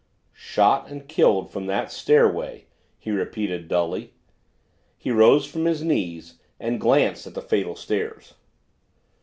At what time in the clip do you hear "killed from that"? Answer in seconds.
1.07-1.91